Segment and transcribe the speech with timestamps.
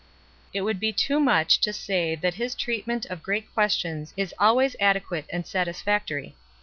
[0.51, 4.75] It would be too much to say that his treatment of great questions is always
[4.79, 6.35] adequate and satisfactory.